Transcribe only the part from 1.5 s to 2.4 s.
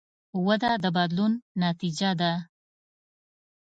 نتیجه ده.